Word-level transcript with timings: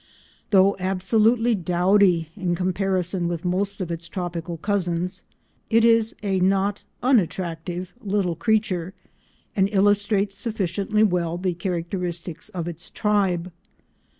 Though 0.49 0.75
absolutely 0.79 1.53
dowdy 1.53 2.29
in 2.35 2.55
comparison 2.55 3.27
with 3.27 3.45
most 3.45 3.79
of 3.81 3.91
its 3.91 4.09
tropical 4.09 4.57
cousins, 4.57 5.21
it 5.69 5.85
is 5.85 6.15
a 6.23 6.39
not 6.39 6.81
unattractive 7.03 7.93
little 8.03 8.35
creature, 8.35 8.95
and 9.55 9.69
illustrates 9.71 10.39
sufficiently 10.39 11.03
well 11.03 11.37
the 11.37 11.53
characteristics 11.53 12.49
of 12.49 12.67
its 12.67 12.89
tribe. 12.89 13.51